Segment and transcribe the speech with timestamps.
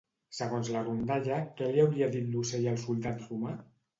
[0.35, 3.57] Segons la rondalla, què li hauria dit l'ocell al soldat romà?